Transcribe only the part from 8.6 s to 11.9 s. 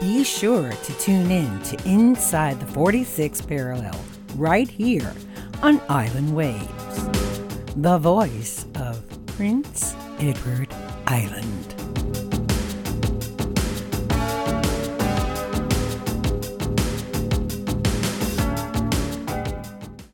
of Prince Edward Island.